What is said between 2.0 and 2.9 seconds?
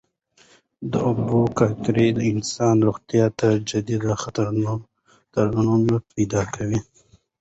د انسان